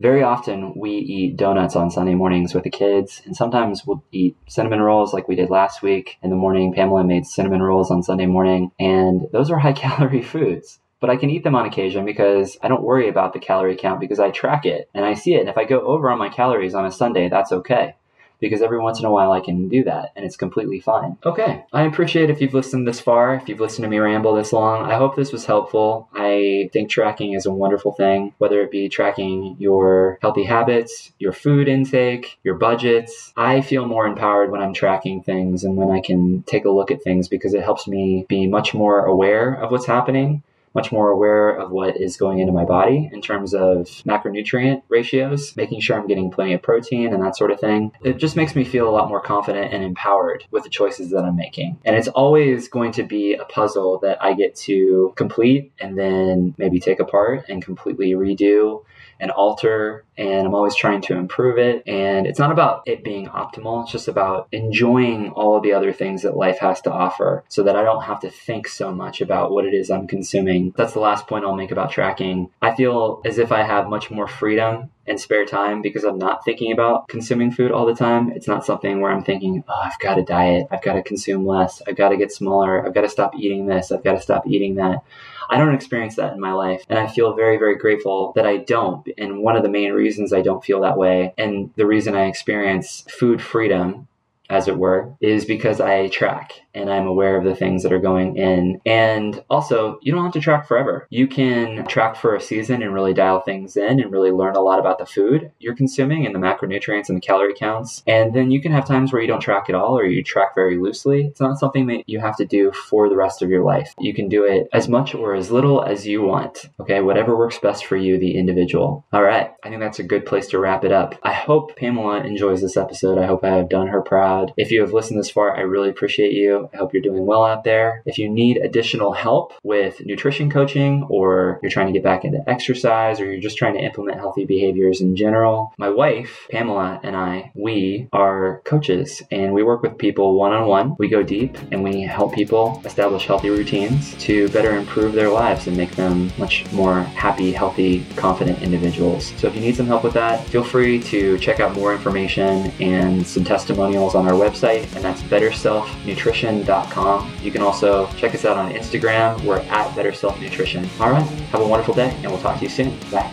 Very 0.00 0.22
often 0.22 0.74
we 0.76 0.92
eat 0.92 1.36
donuts 1.36 1.76
on 1.76 1.90
Sunday 1.90 2.14
mornings 2.14 2.54
with 2.54 2.64
the 2.64 2.70
kids, 2.70 3.22
and 3.24 3.36
sometimes 3.36 3.86
we'll 3.86 4.02
eat 4.12 4.36
cinnamon 4.48 4.80
rolls 4.80 5.12
like 5.12 5.28
we 5.28 5.34
did 5.34 5.50
last 5.50 5.82
week. 5.82 6.18
In 6.22 6.30
the 6.30 6.36
morning, 6.36 6.72
Pamela 6.72 7.04
made 7.04 7.26
cinnamon 7.26 7.62
rolls 7.62 7.90
on 7.90 8.02
Sunday 8.02 8.26
morning, 8.26 8.70
and 8.78 9.26
those 9.32 9.50
are 9.50 9.58
high 9.58 9.72
calorie 9.86 10.22
food 10.22 10.35
foods 10.38 10.78
but 10.98 11.10
I 11.10 11.16
can 11.16 11.30
eat 11.30 11.44
them 11.44 11.54
on 11.54 11.66
occasion 11.66 12.04
because 12.04 12.56
I 12.62 12.68
don't 12.68 12.82
worry 12.82 13.08
about 13.08 13.32
the 13.32 13.38
calorie 13.38 13.76
count 13.76 14.00
because 14.00 14.18
I 14.18 14.30
track 14.30 14.64
it 14.64 14.88
and 14.94 15.04
I 15.04 15.12
see 15.12 15.34
it. 15.34 15.40
And 15.40 15.48
if 15.48 15.58
I 15.58 15.64
go 15.64 15.80
over 15.80 16.10
on 16.10 16.18
my 16.18 16.30
calories 16.30 16.74
on 16.74 16.86
a 16.86 16.90
Sunday, 16.90 17.28
that's 17.28 17.52
okay 17.52 17.94
because 18.40 18.62
every 18.62 18.78
once 18.78 18.98
in 18.98 19.04
a 19.04 19.10
while 19.10 19.32
I 19.32 19.40
can 19.40 19.68
do 19.68 19.84
that 19.84 20.12
and 20.16 20.24
it's 20.24 20.36
completely 20.36 20.80
fine. 20.80 21.16
Okay, 21.24 21.64
I 21.72 21.82
appreciate 21.82 22.30
if 22.30 22.40
you've 22.40 22.54
listened 22.54 22.86
this 22.86 23.00
far, 23.00 23.34
if 23.34 23.48
you've 23.48 23.60
listened 23.60 23.84
to 23.84 23.88
me 23.88 23.98
ramble 23.98 24.34
this 24.34 24.52
long. 24.52 24.84
I 24.90 24.94
hope 24.96 25.16
this 25.16 25.32
was 25.32 25.46
helpful. 25.46 26.08
I 26.14 26.70
think 26.72 26.90
tracking 26.90 27.32
is 27.32 27.46
a 27.46 27.52
wonderful 27.52 27.92
thing, 27.92 28.34
whether 28.38 28.60
it 28.60 28.70
be 28.70 28.88
tracking 28.88 29.56
your 29.58 30.18
healthy 30.20 30.44
habits, 30.44 31.12
your 31.18 31.32
food 31.32 31.68
intake, 31.68 32.38
your 32.42 32.54
budgets. 32.54 33.32
I 33.36 33.60
feel 33.60 33.86
more 33.86 34.06
empowered 34.06 34.50
when 34.50 34.62
I'm 34.62 34.74
tracking 34.74 35.22
things 35.22 35.64
and 35.64 35.76
when 35.76 35.90
I 35.90 36.00
can 36.00 36.42
take 36.42 36.64
a 36.64 36.70
look 36.70 36.90
at 36.90 37.02
things 37.02 37.28
because 37.28 37.54
it 37.54 37.62
helps 37.62 37.86
me 37.86 38.26
be 38.28 38.46
much 38.46 38.74
more 38.74 39.04
aware 39.04 39.54
of 39.54 39.70
what's 39.70 39.86
happening 39.86 40.42
much 40.76 40.92
more 40.92 41.10
aware 41.10 41.48
of 41.48 41.70
what 41.70 41.96
is 41.98 42.18
going 42.18 42.38
into 42.38 42.52
my 42.52 42.64
body 42.64 43.08
in 43.10 43.22
terms 43.22 43.54
of 43.54 43.86
macronutrient 44.04 44.82
ratios, 44.88 45.56
making 45.56 45.80
sure 45.80 45.98
I'm 45.98 46.06
getting 46.06 46.30
plenty 46.30 46.52
of 46.52 46.62
protein 46.62 47.14
and 47.14 47.22
that 47.24 47.34
sort 47.34 47.50
of 47.50 47.58
thing. 47.58 47.92
It 48.04 48.18
just 48.18 48.36
makes 48.36 48.54
me 48.54 48.62
feel 48.62 48.88
a 48.88 48.92
lot 48.92 49.08
more 49.08 49.20
confident 49.20 49.72
and 49.72 49.82
empowered 49.82 50.44
with 50.50 50.64
the 50.64 50.68
choices 50.68 51.10
that 51.10 51.24
I'm 51.24 51.34
making. 51.34 51.78
And 51.86 51.96
it's 51.96 52.08
always 52.08 52.68
going 52.68 52.92
to 52.92 53.02
be 53.02 53.34
a 53.34 53.44
puzzle 53.46 53.98
that 54.00 54.22
I 54.22 54.34
get 54.34 54.54
to 54.66 55.14
complete 55.16 55.72
and 55.80 55.98
then 55.98 56.54
maybe 56.58 56.78
take 56.78 57.00
apart 57.00 57.46
and 57.48 57.64
completely 57.64 58.10
redo 58.10 58.84
and 59.20 59.30
alter 59.30 60.04
and 60.18 60.46
I'm 60.46 60.54
always 60.54 60.74
trying 60.74 61.02
to 61.02 61.16
improve 61.16 61.58
it. 61.58 61.82
And 61.86 62.26
it's 62.26 62.38
not 62.38 62.52
about 62.52 62.82
it 62.86 63.04
being 63.04 63.26
optimal, 63.28 63.82
it's 63.82 63.92
just 63.92 64.08
about 64.08 64.48
enjoying 64.52 65.30
all 65.30 65.56
of 65.56 65.62
the 65.62 65.72
other 65.72 65.92
things 65.92 66.22
that 66.22 66.36
life 66.36 66.58
has 66.58 66.80
to 66.82 66.92
offer 66.92 67.44
so 67.48 67.62
that 67.64 67.76
I 67.76 67.82
don't 67.82 68.04
have 68.04 68.20
to 68.20 68.30
think 68.30 68.68
so 68.68 68.92
much 68.92 69.20
about 69.20 69.50
what 69.50 69.64
it 69.64 69.74
is 69.74 69.90
I'm 69.90 70.06
consuming. 70.06 70.72
That's 70.76 70.92
the 70.92 71.00
last 71.00 71.26
point 71.26 71.44
I'll 71.44 71.54
make 71.54 71.70
about 71.70 71.90
tracking. 71.90 72.50
I 72.62 72.74
feel 72.74 73.20
as 73.24 73.38
if 73.38 73.52
I 73.52 73.62
have 73.62 73.88
much 73.88 74.10
more 74.10 74.26
freedom 74.26 74.90
and 75.06 75.20
spare 75.20 75.44
time 75.44 75.82
because 75.82 76.04
I'm 76.04 76.18
not 76.18 76.44
thinking 76.44 76.72
about 76.72 77.08
consuming 77.08 77.52
food 77.52 77.70
all 77.70 77.86
the 77.86 77.94
time. 77.94 78.30
It's 78.32 78.48
not 78.48 78.64
something 78.64 79.00
where 79.00 79.12
I'm 79.12 79.22
thinking, 79.22 79.62
oh, 79.68 79.82
I've 79.84 79.98
got 80.00 80.16
to 80.16 80.24
diet, 80.24 80.66
I've 80.70 80.82
got 80.82 80.94
to 80.94 81.02
consume 81.02 81.46
less, 81.46 81.80
I've 81.86 81.96
got 81.96 82.08
to 82.08 82.16
get 82.16 82.32
smaller, 82.32 82.84
I've 82.84 82.94
got 82.94 83.02
to 83.02 83.08
stop 83.08 83.36
eating 83.36 83.66
this, 83.66 83.92
I've 83.92 84.04
got 84.04 84.14
to 84.14 84.20
stop 84.20 84.46
eating 84.46 84.76
that. 84.76 85.02
I 85.48 85.58
don't 85.58 85.74
experience 85.74 86.16
that 86.16 86.32
in 86.32 86.40
my 86.40 86.52
life. 86.52 86.84
And 86.88 86.98
I 86.98 87.06
feel 87.06 87.34
very, 87.34 87.56
very 87.56 87.76
grateful 87.76 88.32
that 88.36 88.46
I 88.46 88.58
don't. 88.58 89.06
And 89.18 89.42
one 89.42 89.56
of 89.56 89.62
the 89.62 89.68
main 89.68 89.92
reasons 89.92 90.32
I 90.32 90.42
don't 90.42 90.64
feel 90.64 90.80
that 90.80 90.98
way, 90.98 91.34
and 91.38 91.70
the 91.76 91.86
reason 91.86 92.14
I 92.14 92.26
experience 92.26 93.04
food 93.08 93.40
freedom 93.40 94.08
as 94.50 94.68
it 94.68 94.78
were, 94.78 95.14
is 95.20 95.44
because 95.44 95.80
I 95.80 96.08
track 96.08 96.52
and 96.74 96.90
I'm 96.90 97.06
aware 97.06 97.36
of 97.36 97.44
the 97.44 97.54
things 97.54 97.82
that 97.82 97.92
are 97.92 97.98
going 97.98 98.36
in. 98.36 98.80
And 98.84 99.42
also, 99.48 99.98
you 100.02 100.12
don't 100.12 100.24
have 100.24 100.32
to 100.34 100.40
track 100.40 100.68
forever. 100.68 101.06
You 101.10 101.26
can 101.26 101.86
track 101.86 102.16
for 102.16 102.34
a 102.34 102.40
season 102.40 102.82
and 102.82 102.92
really 102.92 103.14
dial 103.14 103.40
things 103.40 103.76
in 103.76 104.00
and 104.00 104.12
really 104.12 104.30
learn 104.30 104.56
a 104.56 104.60
lot 104.60 104.78
about 104.78 104.98
the 104.98 105.06
food 105.06 105.50
you're 105.58 105.74
consuming 105.74 106.26
and 106.26 106.34
the 106.34 106.38
macronutrients 106.38 107.08
and 107.08 107.16
the 107.16 107.26
calorie 107.26 107.54
counts. 107.54 108.02
And 108.06 108.34
then 108.34 108.50
you 108.50 108.60
can 108.60 108.72
have 108.72 108.86
times 108.86 109.12
where 109.12 109.22
you 109.22 109.28
don't 109.28 109.40
track 109.40 109.68
at 109.68 109.74
all 109.74 109.98
or 109.98 110.04
you 110.04 110.22
track 110.22 110.54
very 110.54 110.78
loosely. 110.78 111.26
It's 111.26 111.40
not 111.40 111.58
something 111.58 111.86
that 111.86 112.08
you 112.08 112.20
have 112.20 112.36
to 112.36 112.44
do 112.44 112.72
for 112.72 113.08
the 113.08 113.16
rest 113.16 113.42
of 113.42 113.50
your 113.50 113.64
life. 113.64 113.94
You 113.98 114.14
can 114.14 114.28
do 114.28 114.44
it 114.44 114.68
as 114.72 114.88
much 114.88 115.14
or 115.14 115.34
as 115.34 115.50
little 115.50 115.82
as 115.82 116.06
you 116.06 116.22
want. 116.22 116.66
Okay, 116.80 117.00
whatever 117.00 117.36
works 117.36 117.58
best 117.58 117.86
for 117.86 117.96
you, 117.96 118.18
the 118.18 118.36
individual. 118.36 119.04
All 119.12 119.22
right, 119.22 119.52
I 119.62 119.68
think 119.68 119.80
that's 119.80 119.98
a 119.98 120.04
good 120.04 120.26
place 120.26 120.48
to 120.48 120.58
wrap 120.58 120.84
it 120.84 120.92
up. 120.92 121.14
I 121.22 121.32
hope 121.32 121.76
Pamela 121.76 122.18
enjoys 122.18 122.60
this 122.60 122.76
episode. 122.76 123.18
I 123.18 123.26
hope 123.26 123.44
I 123.44 123.56
have 123.56 123.68
done 123.68 123.88
her 123.88 124.02
proud. 124.02 124.35
If 124.56 124.70
you 124.70 124.80
have 124.80 124.92
listened 124.92 125.18
this 125.18 125.30
far, 125.30 125.56
I 125.56 125.60
really 125.60 125.88
appreciate 125.88 126.32
you. 126.32 126.68
I 126.72 126.76
hope 126.76 126.92
you're 126.92 127.02
doing 127.02 127.26
well 127.26 127.44
out 127.44 127.64
there. 127.64 128.02
If 128.06 128.18
you 128.18 128.28
need 128.28 128.58
additional 128.58 129.12
help 129.12 129.52
with 129.62 130.04
nutrition 130.04 130.50
coaching, 130.50 131.06
or 131.08 131.58
you're 131.62 131.70
trying 131.70 131.86
to 131.86 131.92
get 131.92 132.02
back 132.02 132.24
into 132.24 132.42
exercise, 132.48 133.20
or 133.20 133.24
you're 133.30 133.40
just 133.40 133.56
trying 133.56 133.74
to 133.74 133.80
implement 133.80 134.18
healthy 134.18 134.44
behaviors 134.44 135.00
in 135.00 135.16
general, 135.16 135.72
my 135.78 135.88
wife, 135.88 136.46
Pamela, 136.50 137.00
and 137.02 137.16
I, 137.16 137.52
we 137.54 138.08
are 138.12 138.60
coaches 138.64 139.22
and 139.30 139.52
we 139.52 139.62
work 139.62 139.82
with 139.82 139.98
people 139.98 140.38
one 140.38 140.52
on 140.52 140.66
one. 140.66 140.96
We 140.98 141.08
go 141.08 141.22
deep 141.22 141.56
and 141.70 141.82
we 141.82 142.02
help 142.02 142.34
people 142.34 142.82
establish 142.84 143.26
healthy 143.26 143.50
routines 143.50 144.14
to 144.24 144.48
better 144.50 144.76
improve 144.76 145.12
their 145.12 145.30
lives 145.30 145.66
and 145.66 145.76
make 145.76 145.94
them 145.96 146.30
much 146.38 146.70
more 146.72 147.02
happy, 147.02 147.52
healthy, 147.52 148.04
confident 148.16 148.62
individuals. 148.62 149.32
So 149.36 149.46
if 149.46 149.54
you 149.54 149.60
need 149.60 149.76
some 149.76 149.86
help 149.86 150.04
with 150.04 150.14
that, 150.14 150.46
feel 150.46 150.64
free 150.64 151.02
to 151.04 151.38
check 151.38 151.60
out 151.60 151.74
more 151.74 151.92
information 151.92 152.72
and 152.80 153.26
some 153.26 153.44
testimonials 153.44 154.14
our 154.26 154.34
website, 154.34 154.82
and 154.94 155.04
that's 155.04 155.22
betterselfnutrition.com 155.22 157.26
you 157.42 157.52
can 157.52 157.62
also 157.62 158.06
check 158.16 158.34
us 158.34 158.44
out 158.44 158.56
on 158.56 158.72
Instagram. 158.72 159.42
We're 159.44 159.60
at 159.60 159.94
Better 159.94 160.12
Self 160.12 160.40
Nutrition. 160.40 160.88
All 161.00 161.10
right. 161.10 161.26
Have 161.50 161.60
a 161.60 161.66
wonderful 161.66 161.94
day, 161.94 162.10
and 162.22 162.26
we'll 162.26 162.40
talk 162.40 162.58
to 162.58 162.64
you 162.64 162.70
soon. 162.70 162.98
Bye. 163.10 163.32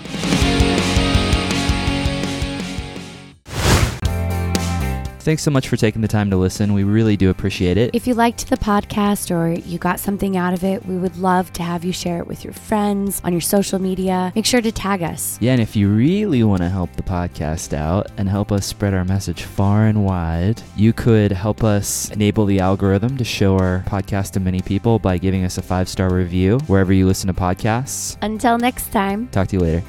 Thanks 5.24 5.42
so 5.42 5.52
much 5.52 5.70
for 5.70 5.78
taking 5.78 6.02
the 6.02 6.08
time 6.10 6.30
to 6.32 6.36
listen. 6.36 6.74
We 6.74 6.84
really 6.84 7.16
do 7.16 7.30
appreciate 7.30 7.78
it. 7.78 7.92
If 7.94 8.06
you 8.06 8.14
liked 8.14 8.50
the 8.50 8.58
podcast 8.58 9.32
or 9.32 9.58
you 9.58 9.78
got 9.78 10.02
something 10.02 10.36
out 10.36 10.54
of 10.54 10.66
it, 10.66 10.86
we 10.86 10.98
would 10.98 11.16
love 11.16 11.54
to 11.54 11.64
have 11.64 11.86
you 11.86 11.94
share 11.94 12.18
it 12.18 12.28
with 12.28 12.44
your 12.44 12.52
friends 12.52 13.22
on 13.24 13.32
your 13.32 13.40
social 13.40 13.80
media. 13.80 14.34
Make 14.36 14.46
sure 14.46 14.62
to 14.62 14.72
tag 14.72 15.02
us. 15.02 15.38
Yeah, 15.40 15.54
and 15.54 15.62
if 15.62 15.78
you 15.78 15.88
really 15.88 16.44
want 16.44 16.62
to 16.62 16.68
help 16.68 16.94
the 16.98 17.04
podcast 17.04 17.74
out 17.74 18.12
and 18.18 18.28
help 18.28 18.52
us 18.52 18.66
spread 18.66 18.94
our 18.94 19.06
message 19.06 19.44
far 19.44 19.86
and 19.86 20.04
wide, 20.04 20.62
you 20.76 20.92
could 20.92 21.32
help 21.32 21.64
us 21.64 22.12
enable 22.12 22.46
the 22.46 22.60
algorithm 22.60 23.18
to 23.18 23.24
show 23.24 23.58
our 23.58 23.86
podcast 23.88 24.32
to 24.32 24.42
many 24.42 24.62
people 24.62 25.00
by 25.00 25.18
giving 25.18 25.46
us 25.46 25.58
a 25.58 25.62
five 25.62 25.88
star 25.88 26.14
review 26.14 26.60
wherever 26.68 26.92
you 26.92 27.08
listen 27.08 27.28
to 27.28 27.34
podcasts. 27.34 28.18
Until 28.22 28.58
next 28.58 28.92
time, 28.92 29.30
talk 29.30 29.48
to 29.48 29.56
you 29.56 29.62
later. 29.62 29.84